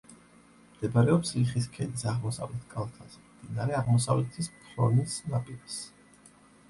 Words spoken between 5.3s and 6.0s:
ნაპირას.